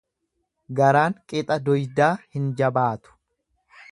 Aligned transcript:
Garaan 0.79 1.15
qixa 1.33 1.59
duydaa 1.67 2.09
hin 2.37 2.49
jabaatu. 2.63 3.17